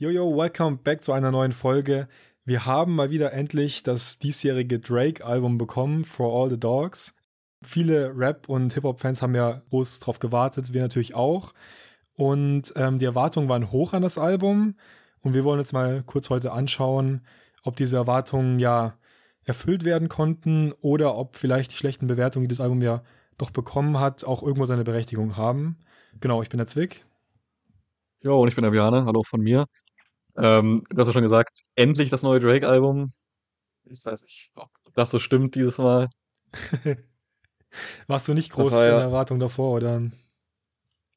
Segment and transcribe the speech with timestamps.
[0.00, 2.06] Jojo, welcome back zu einer neuen Folge.
[2.44, 7.16] Wir haben mal wieder endlich das diesjährige Drake-Album bekommen, For All the Dogs.
[7.64, 11.52] Viele Rap- und Hip-Hop-Fans haben ja groß drauf gewartet, wir natürlich auch.
[12.14, 14.76] Und ähm, die Erwartungen waren hoch an das Album.
[15.22, 17.26] Und wir wollen jetzt mal kurz heute anschauen,
[17.64, 18.96] ob diese Erwartungen ja
[19.42, 23.02] erfüllt werden konnten oder ob vielleicht die schlechten Bewertungen, die das Album ja
[23.36, 25.76] doch bekommen hat, auch irgendwo seine Berechtigung haben.
[26.20, 27.04] Genau, ich bin der Zwick.
[28.20, 29.04] Jo, und ich bin der Bjane.
[29.04, 29.66] Hallo von mir.
[30.38, 33.12] Ähm, du hast ja schon gesagt, endlich das neue Drake-Album.
[33.84, 36.08] Ich weiß nicht, ob das so stimmt dieses Mal.
[38.06, 40.02] Warst du nicht groß ja, in der Erwartung davor, oder?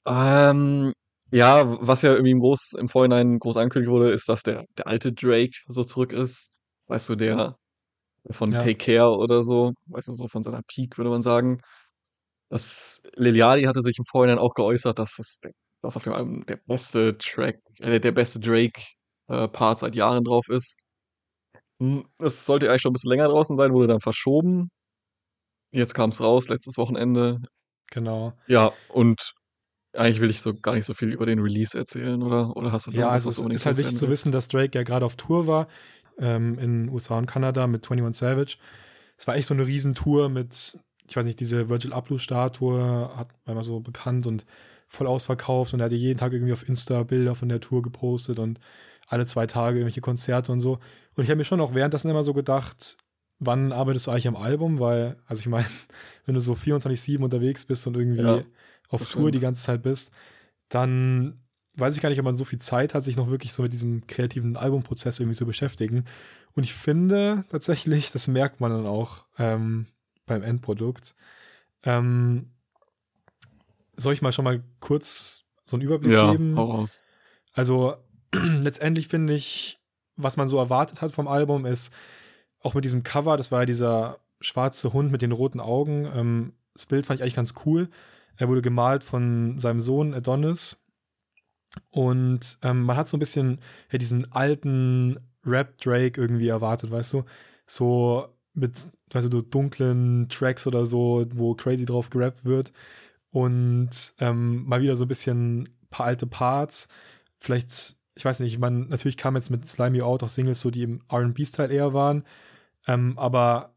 [0.06, 0.94] Ähm,
[1.32, 4.88] ja, was ja irgendwie im, groß, im Vorhinein groß angekündigt wurde, ist, dass der, der
[4.88, 6.50] alte Drake so zurück ist.
[6.88, 7.56] Weißt du, der
[8.30, 8.60] von ja.
[8.60, 11.62] Take Care oder so, weißt du, so von seiner Peak, würde man sagen.
[12.50, 15.40] Das Liliadi hatte sich im Vorhinein auch geäußert, dass es
[15.82, 20.48] dass auf dem Album der beste Track, äh, der beste Drake-Part äh, seit Jahren drauf
[20.50, 20.80] ist.
[21.80, 24.70] Hm, es sollte eigentlich schon ein bisschen länger draußen sein, wurde dann verschoben.
[25.72, 27.40] Jetzt kam es raus, letztes Wochenende.
[27.92, 28.34] Genau.
[28.48, 29.34] Ja, und
[29.94, 32.56] eigentlich will ich so gar nicht so viel über den Release erzählen, oder?
[32.56, 35.06] Oder hast du Ja, also es ist halt wichtig zu wissen, dass Drake ja gerade
[35.06, 35.68] auf Tour war
[36.18, 38.58] ähm, in USA und Kanada mit 21 Savage.
[39.18, 43.64] Es war echt so eine Riesentour mit, ich weiß nicht, diese Virgil Abloh-Statue hat einmal
[43.64, 44.46] so bekannt und
[44.88, 48.40] voll ausverkauft und er hatte jeden Tag irgendwie auf Insta Bilder von der Tour gepostet
[48.40, 48.60] und
[49.12, 50.80] alle zwei Tage irgendwelche Konzerte und so.
[51.16, 52.98] Und ich habe mir schon auch währenddessen immer so gedacht,
[53.40, 54.80] wann arbeitest du eigentlich am Album?
[54.80, 55.68] Weil, also ich meine,
[56.26, 58.44] wenn du so 24-7 unterwegs bist und irgendwie ja,
[58.90, 59.36] auf Tour stimmt.
[59.36, 60.12] die ganze Zeit bist,
[60.70, 61.42] dann
[61.76, 63.74] weiß ich gar nicht, ob man so viel Zeit hat, sich noch wirklich so mit
[63.74, 66.06] diesem kreativen Albumprozess irgendwie zu beschäftigen.
[66.54, 69.88] Und ich finde tatsächlich, das merkt man dann auch ähm,
[70.26, 71.16] beim Endprodukt.
[71.84, 72.52] Ähm,
[73.98, 76.56] soll ich mal schon mal kurz so einen Überblick ja, geben?
[76.56, 77.06] Hau raus.
[77.54, 77.96] Also
[78.62, 79.80] letztendlich finde ich,
[80.16, 81.94] was man so erwartet hat vom Album, ist
[82.62, 86.08] auch mit diesem Cover, das war ja dieser schwarze Hund mit den roten Augen.
[86.16, 87.90] Ähm, das Bild fand ich eigentlich ganz cool.
[88.38, 90.78] Er wurde gemalt von seinem Sohn Adonis.
[91.90, 93.60] Und ähm, man hat so ein bisschen
[93.92, 97.24] ja, diesen alten Rap-Drake irgendwie erwartet, weißt du?
[97.66, 102.74] So mit, weißt du, dunklen Tracks oder so, wo crazy drauf gerappt wird
[103.32, 106.90] und ähm, mal wieder so ein bisschen paar alte Parts.
[107.40, 110.70] Vielleicht, ich weiß nicht, man, natürlich kam jetzt mit Slime You Out auch Singles, so
[110.70, 112.26] die im RB-Style eher waren.
[112.88, 113.76] Ähm, aber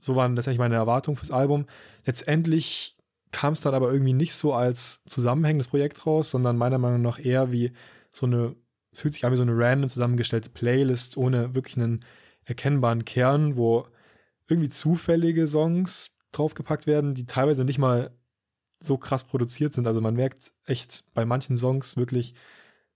[0.00, 1.66] so waren letztendlich meine Erwartungen fürs Album.
[2.04, 2.96] Letztendlich
[3.32, 7.18] kam es dann aber irgendwie nicht so als zusammenhängendes Projekt raus, sondern meiner Meinung nach
[7.18, 7.72] eher wie
[8.10, 8.56] so eine,
[8.92, 12.04] fühlt sich an wie so eine random zusammengestellte Playlist ohne wirklich einen
[12.44, 13.86] erkennbaren Kern, wo
[14.48, 18.16] irgendwie zufällige Songs draufgepackt werden, die teilweise nicht mal
[18.80, 19.86] so krass produziert sind.
[19.86, 22.34] Also man merkt echt bei manchen Songs wirklich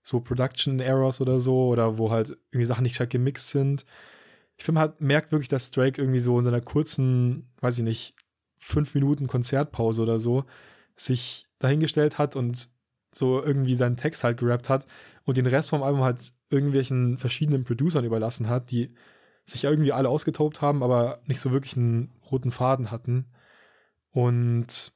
[0.03, 3.85] so Production Errors oder so oder wo halt irgendwie Sachen nicht stark gemixt sind.
[4.57, 7.83] Ich finde, man halt, merkt wirklich, dass Drake irgendwie so in seiner kurzen, weiß ich
[7.83, 8.15] nicht,
[8.57, 10.45] fünf Minuten Konzertpause oder so
[10.95, 12.69] sich dahingestellt hat und
[13.13, 14.85] so irgendwie seinen Text halt gerappt hat
[15.25, 18.93] und den Rest vom Album halt irgendwelchen verschiedenen Producern überlassen hat, die
[19.45, 23.25] sich irgendwie alle ausgetobt haben, aber nicht so wirklich einen roten Faden hatten.
[24.11, 24.91] Und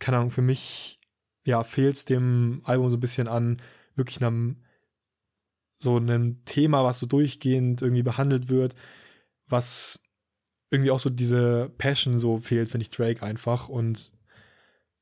[0.00, 1.00] keine Ahnung, für mich,
[1.44, 3.60] ja, fehlt es dem Album so ein bisschen an
[3.96, 4.64] wirklich einem,
[5.78, 8.74] so einem Thema, was so durchgehend irgendwie behandelt wird,
[9.46, 10.00] was
[10.70, 13.68] irgendwie auch so diese Passion so fehlt, finde ich, Drake einfach.
[13.68, 14.12] Und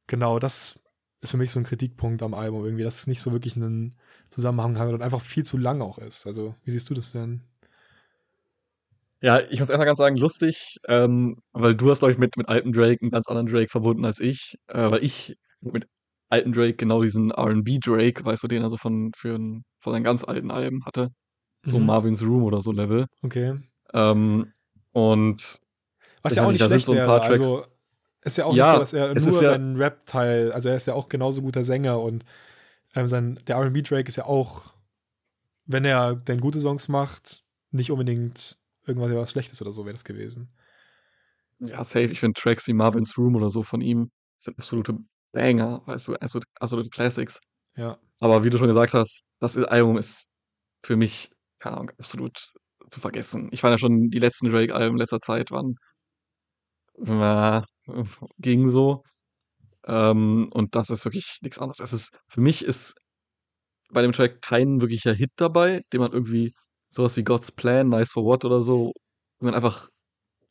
[0.07, 0.81] genau, das
[1.21, 3.97] ist für mich so ein Kritikpunkt am Album irgendwie, dass es nicht so wirklich einen
[4.29, 6.27] Zusammenhang hat und einfach viel zu lang auch ist.
[6.27, 7.43] Also, wie siehst du das denn?
[9.23, 12.49] Ja, ich muss erstmal ganz sagen, lustig, ähm, weil du hast, glaube ich, mit, mit
[12.49, 15.87] alten Drake einen ganz anderen Drake verbunden als ich, äh, weil ich mit
[16.33, 19.93] alten Drake genau diesen R&B Drake, weißt du, den er so von, für ein, von
[19.93, 21.11] seinen ganz alten Alben hatte.
[21.63, 21.87] So mhm.
[21.87, 23.07] Marvin's Room oder so Level.
[23.23, 23.59] Okay.
[23.93, 24.53] Ähm,
[24.93, 25.61] und
[26.23, 27.65] was ja auch nicht schlecht so wäre, also
[28.25, 30.87] ist ja auch ja, nicht so, dass er nur ja, seinen Rap-Teil, also er ist
[30.87, 32.25] ja auch genauso guter Sänger und
[32.95, 34.73] ähm, sein, der R&B Drake ist ja auch,
[35.67, 40.05] wenn er denn gute Songs macht, nicht unbedingt irgendwas was Schlechtes oder so wäre das
[40.05, 40.53] gewesen.
[41.59, 42.07] Ja, safe.
[42.07, 44.99] Ich finde Tracks wie Marvin's Room oder so von ihm sind absolute
[45.33, 47.41] Banger, weißt du, also absolute Classics.
[47.77, 47.99] Ja.
[48.21, 50.29] Aber wie du schon gesagt hast, das Album ist
[50.85, 52.39] für mich, keine Ahnung, absolut
[52.91, 53.49] zu vergessen.
[53.53, 55.77] Ich fand ja schon, die letzten Drake-Alben letzter Zeit waren
[56.99, 57.63] äh,
[58.39, 59.03] ging so.
[59.87, 61.81] Ähm, und das ist wirklich nichts anderes.
[61.81, 62.95] Es ist, für mich ist
[63.91, 66.55] bei dem Track kein wirklicher Hit dabei, den man irgendwie
[66.91, 68.93] sowas wie God's Plan, Nice for What oder so,
[69.41, 69.89] man einfach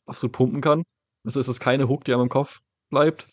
[0.06, 0.84] absolut pumpen kann.
[1.24, 3.28] Also ist es keine Hook, die einem im Kopf bleibt.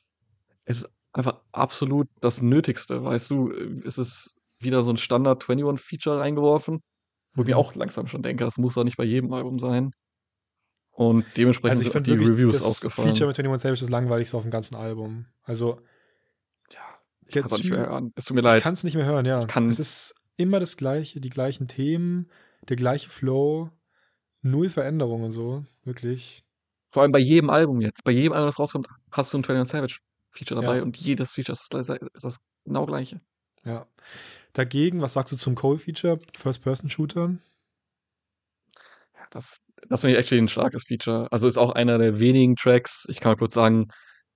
[0.65, 3.51] Es ist einfach absolut das Nötigste, weißt du?
[3.85, 6.81] Es ist wieder so ein Standard 21-Feature reingeworfen.
[7.35, 7.59] wo ich mir Mhm.
[7.59, 9.91] auch langsam schon denke, das muss doch nicht bei jedem Album sein.
[10.91, 13.09] Und dementsprechend Also ich sind die wirklich Reviews das ausgefallen.
[13.09, 15.27] Feature mit 21 Savage das langweiligste auf dem ganzen Album.
[15.43, 15.79] Also
[16.71, 16.79] Ja,
[17.27, 18.11] ich kann's auch nicht mehr Typ- hören.
[18.15, 18.63] Es tut mir ich leid.
[18.63, 19.41] kann es nicht mehr hören, ja.
[19.41, 22.29] Ich kann- es ist immer das gleiche, die gleichen Themen,
[22.67, 23.69] der gleiche Flow,
[24.41, 26.41] null Veränderungen und so, wirklich.
[26.91, 28.03] Vor allem bei jedem Album jetzt.
[28.03, 29.99] Bei jedem Album, das rauskommt, hast du ein 21 Savage
[30.31, 30.83] Feature dabei Ja.
[30.83, 33.21] und jedes Feature ist das, ist das genau gleiche.
[33.65, 33.87] Ja.
[34.53, 37.37] Dagegen, was sagst du zum Cole-Feature, First-Person-Shooter?
[39.15, 41.27] Ja, das, das finde ich actually ein starkes Feature.
[41.31, 43.05] Also ist auch einer der wenigen Tracks.
[43.09, 43.87] Ich kann mal kurz sagen,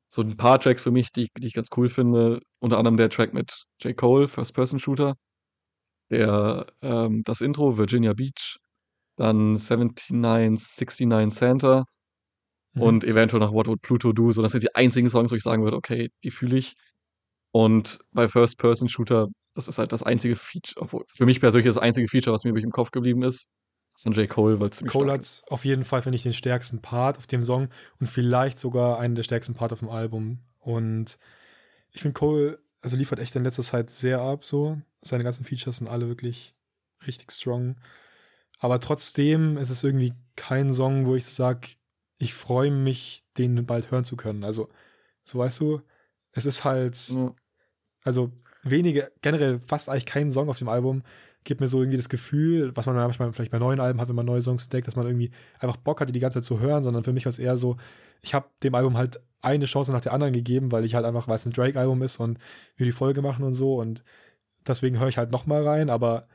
[0.07, 2.41] so ein paar Tracks für mich, die, die ich ganz cool finde.
[2.59, 3.95] Unter anderem der Track mit J.
[3.97, 5.15] Cole, First Person Shooter.
[6.11, 8.57] Der, ähm, das Intro, Virginia Beach.
[9.15, 11.85] Dann 7969 Santa.
[12.73, 12.81] Mhm.
[12.81, 14.31] Und eventuell noch What Would Pluto Do.
[14.31, 16.75] So, das sind die einzigen Songs, wo ich sagen würde, okay, die fühle ich.
[17.51, 21.77] Und bei First Person Shooter, das ist halt das einzige Feature, für mich persönlich das
[21.77, 23.47] einzige Feature, was mir wirklich im Kopf geblieben ist.
[24.01, 24.27] Von J.
[24.27, 27.27] Cole, weil es ziemlich Cole hat auf jeden Fall, finde ich, den stärksten Part auf
[27.27, 30.39] dem Song und vielleicht sogar einen der stärksten Part auf dem Album.
[30.57, 31.19] Und
[31.91, 34.81] ich finde, Cole, also liefert echt in letzter Zeit sehr ab, so.
[35.01, 36.55] Seine ganzen Features sind alle wirklich
[37.05, 37.75] richtig strong.
[38.59, 41.75] Aber trotzdem ist es irgendwie kein Song, wo ich sage,
[42.23, 44.43] ich freue mich, den bald hören zu können.
[44.43, 44.69] Also,
[45.23, 45.81] so weißt du,
[46.31, 47.33] es ist halt, Ja.
[48.03, 48.31] also
[48.63, 51.03] wenige, generell fast eigentlich kein Song auf dem Album
[51.45, 54.15] gibt mir so irgendwie das Gefühl, was man manchmal vielleicht bei neuen Alben hat, wenn
[54.15, 56.83] man neue Songs entdeckt, dass man irgendwie einfach Bock hatte, die ganze Zeit zu hören,
[56.83, 57.75] sondern für mich war es eher so,
[58.21, 61.27] ich habe dem Album halt eine Chance nach der anderen gegeben, weil ich halt einfach,
[61.27, 62.39] weil es ein Drake-Album ist und
[62.77, 64.03] wir die Folge machen und so und
[64.65, 66.27] deswegen höre ich halt nochmal rein, aber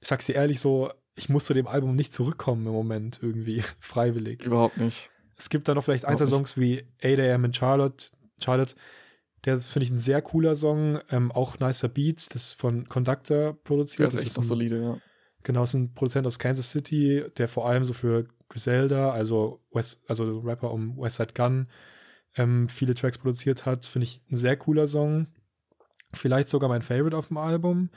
[0.00, 3.62] ich sag's dir ehrlich so, ich muss zu dem Album nicht zurückkommen im Moment irgendwie,
[3.80, 4.44] freiwillig.
[4.44, 5.10] Überhaupt nicht.
[5.36, 8.06] Es gibt da noch vielleicht ein, zwei Überhaupt Songs wie 8 AM in Charlotte.
[8.42, 8.74] Charlotte,
[9.44, 10.98] der ist, finde ich, ein sehr cooler Song.
[11.10, 14.08] Ähm, auch nicer Beat, das ist von Conductor produziert.
[14.08, 14.98] ist das echt ist noch ein, solide, ja.
[15.42, 20.02] genau, ist ein Produzent aus Kansas City, der vor allem so für Griselda, also West,
[20.08, 21.68] also Rapper um Westside Gun,
[22.36, 23.86] ähm, viele Tracks produziert hat.
[23.86, 25.26] Finde ich ein sehr cooler Song.
[26.12, 27.90] Vielleicht sogar mein Favorite auf dem Album.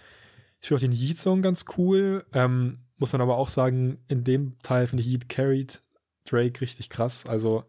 [0.60, 2.26] Ich finde auch den Yeet-Song ganz cool.
[2.34, 5.84] Ähm, muss man aber auch sagen, in dem Teil finde ich Yeet carried
[6.32, 7.26] Drake richtig krass.
[7.26, 7.66] Also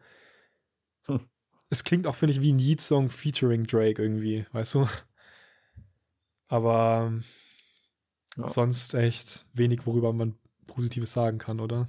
[1.07, 1.19] Hm.
[1.71, 4.87] es klingt auch, finde ich, wie ein Yeet-Song featuring Drake irgendwie, weißt du?
[6.49, 7.13] Aber
[8.37, 8.49] Ja.
[8.49, 11.89] sonst echt wenig, worüber man Positives sagen kann, oder?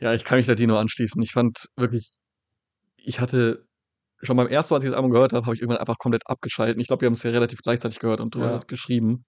[0.00, 1.20] Ja, ich kann mich da dir nur anschließen.
[1.22, 2.16] Ich fand wirklich,
[2.96, 3.66] ich hatte
[4.22, 6.26] schon beim ersten Mal, als ich das Album gehört habe, habe ich irgendwann einfach komplett
[6.28, 6.80] abgeschalten.
[6.80, 8.58] Ich glaube, wir haben es ja relativ gleichzeitig gehört und drüber Ja.
[8.60, 9.24] geschrieben.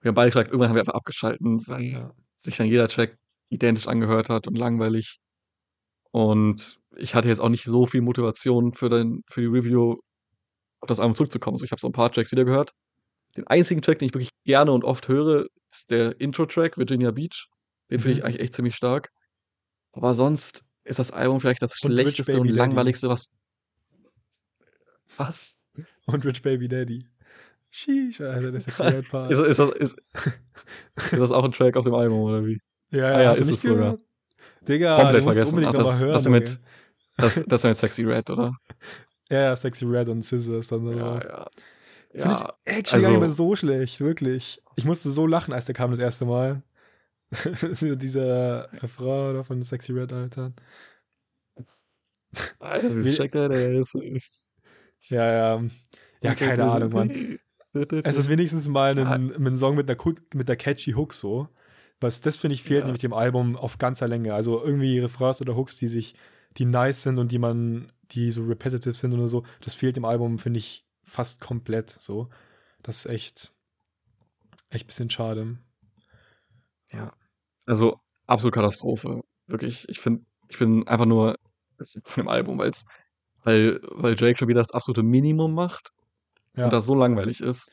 [0.00, 2.14] Wir haben beide gesagt, irgendwann haben wir einfach abgeschalten, weil Ja.
[2.38, 3.18] sich dann jeder Track
[3.50, 5.18] identisch angehört hat und langweilig.
[6.14, 9.96] Und ich hatte jetzt auch nicht so viel Motivation für, den, für die Review
[10.80, 11.56] auf das Album zurückzukommen.
[11.56, 12.70] So, ich habe so ein paar Tracks wieder gehört.
[13.36, 17.48] Den einzigen Track, den ich wirklich gerne und oft höre, ist der Intro-Track Virginia Beach.
[17.90, 18.26] Den finde ich Mhm.
[18.26, 19.10] eigentlich echt ziemlich stark.
[19.90, 23.32] Aber sonst ist das Album vielleicht das Und schlechteste und langweiligste, was.
[25.16, 25.58] Was?
[26.06, 27.08] Und Rich Baby Daddy.
[27.72, 29.32] Sheesh, Alter, der Sexy Red Part.
[29.32, 29.96] Ist, ist, das, ist,
[30.96, 32.60] ist das auch ein Track auf dem Album oder wie?
[32.90, 33.76] ja, ah ja, hast du ist es sogar.
[33.76, 34.00] gehört?
[34.68, 35.54] Digga, Komplett du musst vergessen.
[35.58, 36.12] unbedingt nochmal das- hören.
[36.14, 36.60] das mit-.
[37.16, 38.56] Das, das ist mit Sexy Red, oder?
[39.30, 41.24] Ja, ja, Sexy Red und Scissors dann Ja, drauf.
[41.24, 41.46] ja.
[42.12, 44.60] Finde Ja, ich actually gar nicht mehr also- so schlecht, wirklich.
[44.76, 46.62] Ich musste so lachen, als der kam das erste Mal.
[47.80, 50.52] Dieser Refrain von Sexy Red, Alter.
[52.58, 53.94] Alter, Wie- das er, der ist.
[55.08, 55.62] Ja, ja.
[56.22, 57.38] Ja, keine Ahnung, Mann.
[58.04, 59.98] Es ist wenigstens mal ein, ein Song mit einer,
[60.32, 61.48] mit der catchy Hook so.
[62.04, 62.84] Was das finde ich fehlt Ja.
[62.86, 64.32] nämlich dem Album auf ganzer Länge.
[64.34, 66.14] Also irgendwie Refrains oder Hooks, die sich,
[66.56, 70.04] die nice sind und die man, die so repetitive sind oder so, das fehlt dem
[70.04, 72.28] Album, finde ich, fast komplett so.
[72.82, 73.50] Das ist echt,
[74.70, 75.58] echt bisschen schade.
[76.92, 77.12] Ja.
[77.66, 79.22] Also, absolute Katastrophe.
[79.46, 79.88] Wirklich.
[79.88, 81.36] Ich finde, ich bin einfach nur
[82.04, 82.84] von dem Album, weil's,
[83.42, 85.92] weil, weil Jake schon wieder das absolute Minimum macht
[86.56, 86.64] Ja.
[86.66, 87.70] und das so langweilig ist.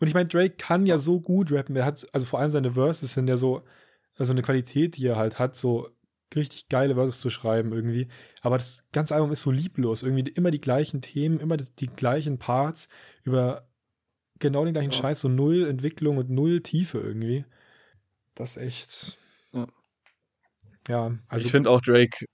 [0.00, 1.76] Und ich meine, Drake kann ja so gut rappen.
[1.76, 3.62] Er hat, also vor allem seine Verses sind ja so,
[4.16, 5.88] also eine Qualität, die er halt hat, so
[6.34, 8.08] richtig geile Verses zu schreiben irgendwie.
[8.40, 10.02] Aber das ganze Album ist so lieblos.
[10.02, 12.88] Irgendwie immer die gleichen Themen, immer die gleichen Parts
[13.22, 13.68] über
[14.38, 14.98] genau den gleichen Ja.
[14.98, 17.44] Scheiß, so null Entwicklung und null Tiefe irgendwie.
[18.34, 19.18] Das ist echt.
[19.52, 19.66] Ja.
[20.88, 21.46] Ja, also.
[21.46, 22.26] ich finde auch Drake,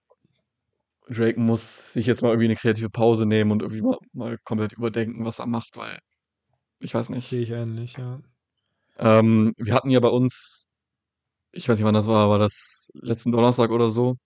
[1.09, 4.73] Drake muss sich jetzt mal irgendwie eine kreative Pause nehmen und irgendwie mal, mal komplett
[4.73, 5.99] überdenken, was er macht, weil
[6.81, 7.29] ich weiß nicht.
[7.29, 8.21] sehe ich ähnlich, ja.
[8.99, 10.67] Ähm, wir hatten ja bei uns,
[11.53, 14.17] ich weiß nicht wann das war, war das letzten Donnerstag oder so,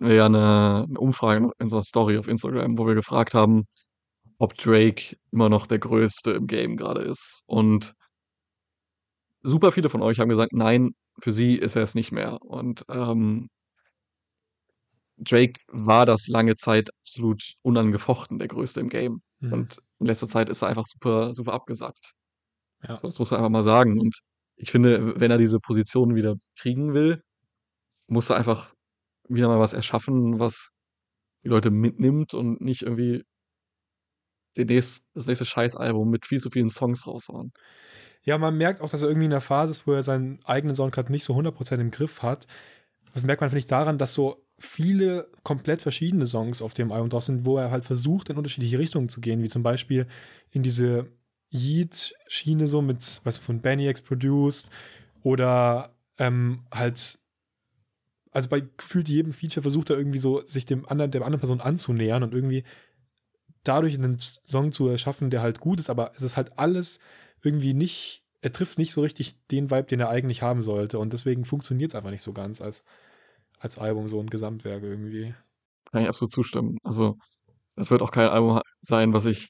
[0.00, 3.66] ja eine, eine Umfrage in unserer Story auf Instagram, wo wir gefragt haben,
[4.38, 7.42] ob Drake immer noch der Größte im Game gerade ist.
[7.46, 7.94] Und
[9.42, 12.40] super viele von euch haben gesagt, nein, für sie ist er es nicht mehr.
[12.42, 13.48] Und ähm,
[15.16, 19.22] Drake war das lange Zeit absolut unangefochten, der Größte im Game.
[19.40, 19.52] Mhm.
[19.52, 22.12] Und in letzter Zeit ist er einfach super, super abgesackt.
[22.82, 22.96] Ja.
[22.96, 23.98] So, das muss man einfach mal sagen.
[23.98, 24.18] Und
[24.56, 27.22] ich finde, wenn er diese Position wieder kriegen will,
[28.06, 28.74] muss er einfach
[29.28, 30.70] wieder mal was erschaffen, was
[31.44, 33.24] die Leute mitnimmt und nicht irgendwie
[34.56, 37.50] den nächst, das nächste Scheißalbum mit viel zu vielen Songs raushauen.
[38.22, 40.74] Ja, man merkt auch, dass er irgendwie in einer Phase ist, wo er seinen eigenen
[40.74, 42.46] Sound gerade nicht so 100% im Griff hat.
[43.14, 47.10] Das merkt man, finde ich, daran, dass so viele komplett verschiedene Songs auf dem Album
[47.10, 50.06] drauf sind, wo er halt versucht, in unterschiedliche Richtungen zu gehen, wie zum Beispiel
[50.50, 51.06] in diese
[51.50, 54.70] Yeet-Schiene so mit, was von Benny X produced
[55.22, 57.18] oder ähm, halt,
[58.32, 61.60] also bei gefühlt jedem Feature versucht er irgendwie so, sich dem anderen, der anderen Person
[61.60, 62.64] anzunähern und irgendwie
[63.62, 66.98] dadurch einen Song zu erschaffen, der halt gut ist, aber es ist halt alles
[67.42, 71.12] irgendwie nicht, er trifft nicht so richtig den Vibe, den er eigentlich haben sollte und
[71.12, 72.84] deswegen funktioniert es einfach nicht so ganz als,
[73.58, 75.34] als Album, so ein Gesamtwerk irgendwie.
[75.92, 76.78] Kann ich absolut zustimmen.
[76.82, 77.16] Also,
[77.76, 79.48] das wird auch kein Album sein, was ich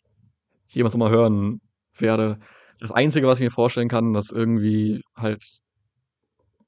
[0.68, 1.60] jemals nochmal hören
[1.96, 2.38] werde.
[2.78, 5.42] Das Einzige, was ich mir vorstellen kann, dass irgendwie halt,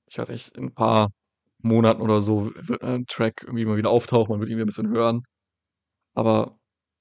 [0.06, 1.10] ich weiß nicht, in ein paar
[1.58, 4.66] Monaten oder so wird ein Track irgendwie mal wieder auftauchen, man wird ihn wieder ein
[4.66, 5.22] bisschen hören.
[6.14, 6.58] Aber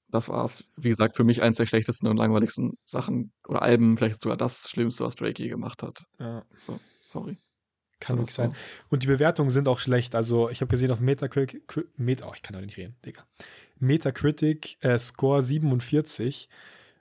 [0.08, 0.64] das war's.
[0.76, 4.68] Wie gesagt, für mich eins der schlechtesten und langweiligsten Sachen oder Alben, vielleicht sogar das
[4.68, 6.04] Schlimmste, was Drake je gemacht hat.
[6.18, 6.44] Ja.
[6.56, 7.36] So, sorry.
[8.00, 8.54] Kann wirklich sein.
[8.88, 10.14] Und die Bewertungen sind auch schlecht.
[10.14, 13.22] Also, ich habe gesehen auf Metacritic, Cri- Meta, oh, ich kann doch nicht reden, Digga.
[13.78, 16.48] Metacritic äh, Score 47.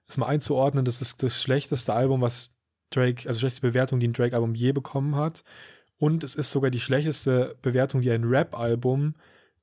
[0.08, 2.52] Ist mal einzuordnen, das ist das schlechteste Album, was
[2.90, 5.44] Drake, also schlechteste Bewertung, die ein Drake-Album je bekommen hat.
[6.00, 9.16] Und es ist sogar die schlechteste Bewertung, die ein Rap-Album,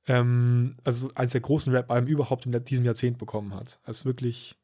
[0.07, 3.79] ähm, also eines der großen Rap-Alben überhaupt in diesem Jahrzehnt bekommen hat.
[3.83, 4.55] Also wirklich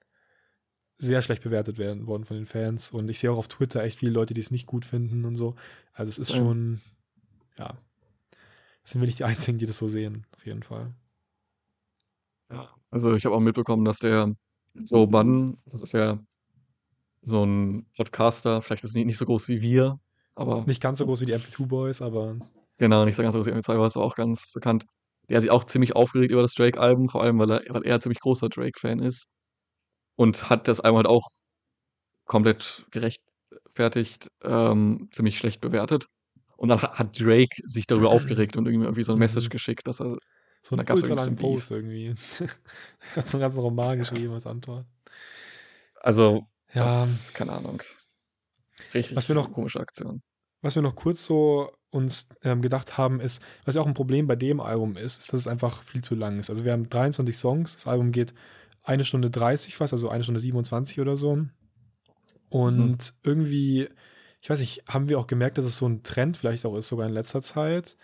[1.07, 2.91] sehr schlecht bewertet werden worden von den Fans.
[2.91, 5.35] Und ich sehe auch auf Twitter echt viele Leute, die es nicht gut finden und
[5.35, 5.55] so.
[5.93, 6.39] Also es ist Same.
[6.39, 6.81] schon,
[7.57, 7.77] ja,
[8.83, 10.93] sind wir nicht die Einzigen, die das so sehen, auf jeden Fall.
[12.51, 14.35] Ja, also ich habe auch mitbekommen, dass der
[14.73, 16.19] Joe Budden, das ist ja
[17.21, 19.99] so ein Podcaster, vielleicht ist er nicht, nicht so groß wie wir,
[20.35, 22.37] aber Nicht ganz so groß wie die MP2 Boys, aber
[22.77, 24.85] genau, nicht so ganz so groß wie MP2, war es auch ganz bekannt.
[25.29, 27.95] Der hat sich auch ziemlich aufgeregt über das Drake-Album, vor allem, weil er, weil er
[27.95, 29.27] ein ziemlich großer Drake-Fan ist.
[30.15, 31.27] Und hat das Album halt auch
[32.25, 36.07] komplett gerechtfertigt, ähm, ziemlich schlecht bewertet.
[36.57, 39.19] Und dann hat, Drake sich darüber aufgeregt und irgendwie, irgendwie so ein Mhm.
[39.19, 40.17] Message geschickt, dass er
[40.61, 42.49] so Da ein gab's ultra irgendwie ein langen bisschen Post irgendwie.
[43.15, 44.85] hat so einen ganzen Roman geschrieben als Antwort.
[45.99, 47.81] Also, Ja, das, keine Ahnung.
[48.93, 50.21] Richtig Was wir noch- komische Aktion.
[50.61, 54.25] was wir noch kurz so uns ähm, gedacht haben, ist, was ja auch ein Problem
[54.27, 56.49] bei dem Album ist, ist, dass es einfach viel zu lang ist.
[56.49, 58.33] Also wir haben 23 Songs, das Album geht
[58.83, 61.45] eine Stunde 30 fast, also eine Stunde 27 oder so.
[62.49, 62.97] Und Mhm.
[63.23, 63.89] irgendwie,
[64.41, 66.87] ich weiß nicht, haben wir auch gemerkt, dass es so ein Trend vielleicht auch ist,
[66.89, 67.97] sogar in letzter Zeit,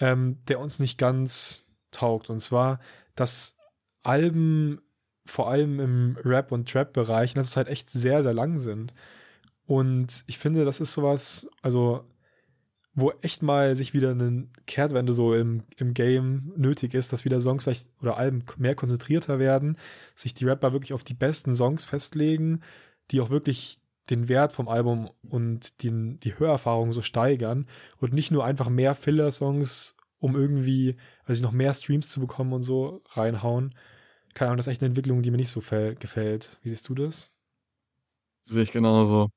[0.00, 2.30] ähm, der uns nicht ganz taugt.
[2.30, 2.80] Und zwar,
[3.14, 3.56] dass
[4.02, 4.80] Alben
[5.24, 8.92] vor allem im Rap- und Trap-Bereich, dass es halt echt sehr, sehr lang sind.
[9.66, 12.04] Und ich finde, das ist sowas, also,
[12.94, 17.40] wo echt mal sich wieder eine Kehrtwende so im, im Game nötig ist, dass wieder
[17.40, 19.78] Songs vielleicht oder Alben mehr konzentrierter werden,
[20.14, 22.60] sich die Rapper wirklich auf die besten Songs festlegen,
[23.10, 23.80] die auch wirklich
[24.10, 27.66] den Wert vom Album und den, die Hörerfahrung so steigern
[27.98, 32.62] und nicht nur einfach mehr Filler-Songs, um irgendwie, also noch mehr Streams zu bekommen und
[32.62, 33.74] so reinhauen.
[34.34, 36.58] Keine Ahnung, das ist echt eine Entwicklung, die mir nicht so gefällt.
[36.62, 37.36] Wie siehst du das?
[38.42, 39.30] Sehe ich genauso.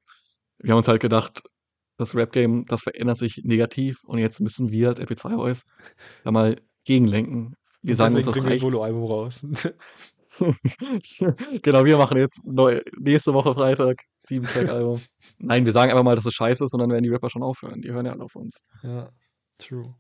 [0.58, 1.44] Wir haben uns halt gedacht,
[1.98, 5.64] das Rap-Game, das verändert sich negativ und jetzt müssen wir als MP2 Boys
[6.24, 7.56] da mal gegenlenken.
[7.82, 8.60] Wir sagen uns, das bringen wir ein.
[8.60, 9.46] Soloalbum raus.
[11.62, 15.00] genau, wir machen jetzt neu, nächste Woche Freitag sieben Track Album.
[15.38, 17.44] Nein, wir sagen einfach mal, dass es scheiße ist und dann werden die Rapper schon
[17.44, 17.82] aufhören.
[17.82, 18.62] Die hören ja alle auf uns.
[18.84, 19.10] ja,
[19.58, 19.96] true.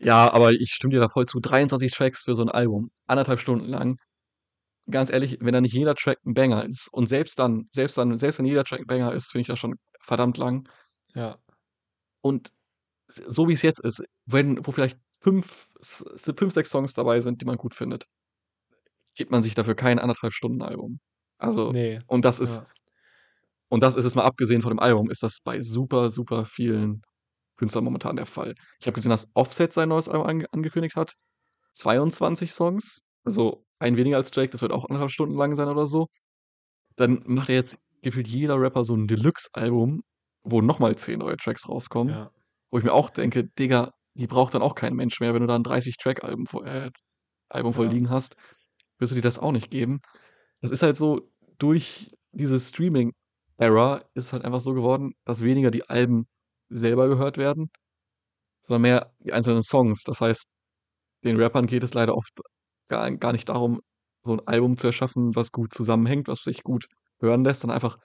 [0.00, 1.40] Ja, aber ich stimme dir da voll zu.
[1.40, 3.96] 23 Tracks für so ein Album, anderthalb Stunden lang.
[4.90, 8.18] Ganz ehrlich, wenn da nicht jeder Track ein Banger ist und selbst dann, selbst dann,
[8.18, 10.68] selbst wenn jeder Track ein Banger ist, finde ich das schon verdammt lang.
[11.16, 11.38] Ja,
[12.22, 12.52] Und
[13.08, 17.44] so wie es jetzt ist, wenn, wo vielleicht fünf, fünf, sechs Songs dabei sind, die
[17.46, 18.04] man gut findet,
[19.16, 21.00] gibt man sich dafür kein anderthalb Stunden Album.
[21.38, 22.00] Also, nee.
[22.06, 22.66] und das ist, Ja.
[23.68, 27.02] und das ist es mal abgesehen von dem Album, ist das bei super, super vielen
[27.56, 28.54] Künstlern momentan der Fall.
[28.80, 31.14] Ich habe gesehen, dass Offset sein neues Album ange angekündigt hat.
[31.72, 35.86] 22 Songs, also ein weniger als Drake, das wird auch anderthalb Stunden lang sein oder
[35.86, 36.08] so.
[36.96, 40.02] Dann macht er jetzt gefühlt jeder Rapper so ein Deluxe-Album,
[40.46, 42.14] wo nochmal 10 neue Tracks rauskommen.
[42.14, 42.30] Ja.
[42.70, 45.46] Wo ich mir auch denke, Digga, die braucht dann auch kein Mensch mehr, wenn du
[45.46, 46.90] da ein 30-Track-Album vor, äh,
[47.48, 47.92] Album voll Ja.
[47.92, 48.34] liegen hast,
[48.98, 50.00] wirst du dir das auch nicht geben.
[50.60, 55.88] Das ist halt so, durch diese Streaming-Era ist halt einfach so geworden, dass weniger die
[55.88, 56.26] Alben
[56.68, 57.70] selber gehört werden,
[58.62, 60.02] sondern mehr die einzelnen Songs.
[60.04, 60.46] Das heißt,
[61.24, 62.40] den Rappern geht es leider oft
[62.88, 63.80] gar, gar nicht darum,
[64.22, 66.86] so ein Album zu erschaffen, was gut zusammenhängt, was sich gut
[67.20, 67.98] hören lässt, sondern einfach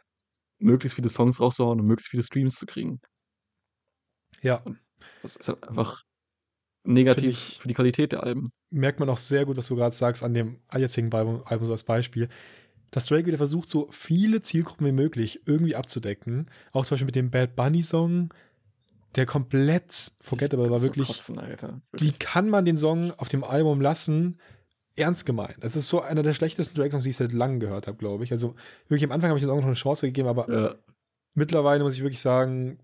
[0.62, 3.02] möglichst viele Songs rauszuhauen und möglichst viele Streams zu kriegen.
[4.42, 4.64] Ja.
[5.22, 6.04] Das ist halt einfach
[6.84, 8.52] negativ für die Qualität der Alben.
[8.70, 11.72] Merkt man auch sehr gut, was du gerade sagst, an dem jetzigen Album, Album so
[11.72, 12.30] als Beispiel.
[12.92, 16.50] Dass Drake wieder versucht, so viele Zielgruppen wie möglich irgendwie abzudecken.
[16.72, 18.34] Auch zum Beispiel mit dem Bad Bunny Song,
[19.16, 21.08] der komplett forgettable war, wirklich.
[21.08, 21.82] Kotzen, wirklich.
[21.94, 24.40] Wie kann man den Song auf dem Album lassen?
[24.96, 25.58] Ernst gemeint.
[25.62, 28.32] Das ist so einer der schlechtesten Drake-Songs, die ich seit langem gehört habe, glaube ich.
[28.32, 28.56] Also
[28.88, 30.76] wirklich am Anfang habe ich dem Song noch eine Chance gegeben, aber ja.
[31.34, 32.80] mittlerweile muss ich wirklich sagen,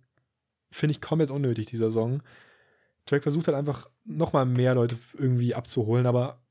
[0.72, 2.24] finde ich komplett unnötig, dieser Song.
[3.06, 6.42] Drake versucht halt einfach nochmal mehr Leute irgendwie abzuholen, aber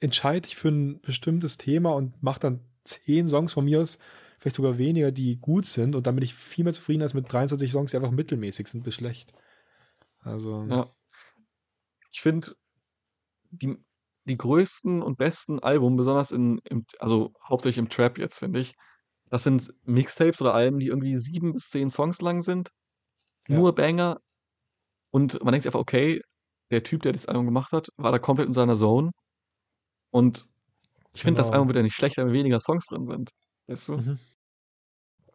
[0.00, 3.98] entscheide ich für ein bestimmtes Thema und macht dann zehn Songs von mir aus,
[4.38, 7.32] vielleicht sogar weniger, die gut sind und dann bin ich viel mehr zufrieden als mit
[7.32, 9.32] 23 Songs, die einfach mittelmäßig sind bis schlecht.
[10.18, 10.64] Also.
[10.68, 10.88] Ja.
[12.10, 12.56] Ich finde,
[13.50, 13.76] die,
[14.24, 18.74] die größten und besten Alben, besonders in, im, also hauptsächlich im Trap jetzt, finde ich,
[19.30, 22.70] das sind Mixtapes oder Alben, die irgendwie sieben bis zehn Songs lang sind.
[23.48, 23.56] Ja.
[23.56, 24.18] Nur Banger.
[25.10, 26.20] Und man denkt sich einfach, okay,
[26.70, 29.10] der Typ, der das Album gemacht hat, war da komplett in seiner Zone.
[30.10, 30.46] Und
[31.14, 31.48] ich finde, genau.
[31.48, 33.30] das Album wird ja nicht schlechter, wenn weniger Songs drin sind.
[33.66, 33.96] Weißt du?
[33.96, 34.18] Mhm.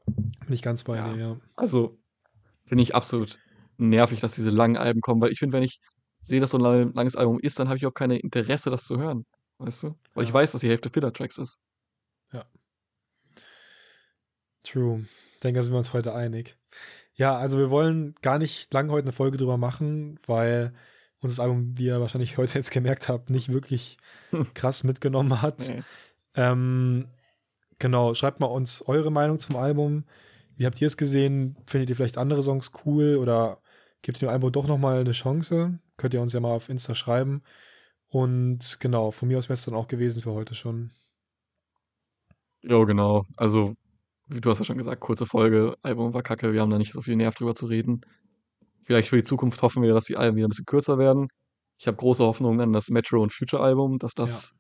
[0.06, 1.14] Bin ich ganz bei ja.
[1.14, 1.38] dir, ja.
[1.56, 2.00] Also,
[2.66, 3.40] finde ich absolut
[3.78, 5.80] nervig, dass diese langen Alben kommen, weil ich finde, wenn ich
[6.28, 8.98] sehe, dass so ein langes Album ist, dann habe ich auch kein Interesse, das zu
[8.98, 9.26] hören.
[9.58, 9.96] Weißt du?
[10.14, 10.30] Weil ja.
[10.30, 11.60] ich weiß, dass die Hälfte Filler-Tracks ist.
[12.32, 12.44] Ja.
[14.64, 15.06] True.
[15.34, 16.58] Ich denke, da sind wir uns heute einig.
[17.14, 20.74] Ja, also wir wollen gar nicht lange heute eine Folge drüber machen, weil
[21.20, 23.98] uns das Album, wie ihr wahrscheinlich heute jetzt gemerkt habt, nicht wirklich
[24.54, 25.70] krass mitgenommen hat.
[25.70, 25.84] Nee.
[26.36, 27.08] Ähm,
[27.80, 30.04] genau, schreibt mal uns eure Meinung zum Album.
[30.56, 31.58] Wie habt ihr es gesehen?
[31.66, 33.62] Findet ihr vielleicht andere Songs cool oder
[34.02, 35.80] gebt dem Album doch nochmal eine Chance?
[35.98, 37.44] Könnt ihr uns ja mal auf Insta schreiben.
[38.10, 40.92] Und genau, von mir aus wäre es dann auch gewesen für heute schon.
[42.62, 43.26] Ja, genau.
[43.36, 43.76] Also,
[44.28, 46.94] wie du hast ja schon gesagt, kurze Folge, Album war kacke, wir haben da nicht
[46.94, 48.02] so viel Nerv drüber zu reden.
[48.84, 51.28] Vielleicht für die Zukunft hoffen wir, dass die Alben wieder ein bisschen kürzer werden.
[51.78, 54.58] Ich habe große Hoffnungen an das Metro und Future Album, dass das ja.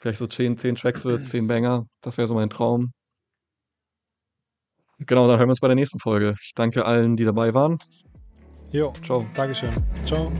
[0.00, 1.86] vielleicht so 10, 10 Tracks wird, 10 Banger.
[2.00, 2.92] Das wäre so mein Traum.
[4.98, 6.36] Genau, dann hören wir uns bei der nächsten Folge.
[6.42, 7.78] Ich danke allen, die dabei waren.
[8.74, 9.24] Jo, ciao.
[9.36, 9.72] Dankeschön.
[10.04, 10.32] Ciao.